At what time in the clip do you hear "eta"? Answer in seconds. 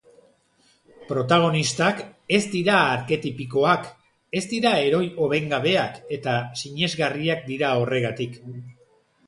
6.19-6.37